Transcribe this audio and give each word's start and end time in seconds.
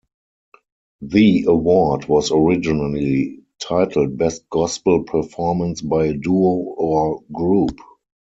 The 1.01 1.45
award 1.47 2.05
was 2.05 2.31
originally 2.31 3.43
titled 3.61 4.17
Best 4.17 4.49
Gospel 4.49 5.03
Performance 5.03 5.79
by 5.81 6.05
a 6.05 6.13
Duo 6.15 6.39
or 6.75 7.21
Group. 7.31 7.77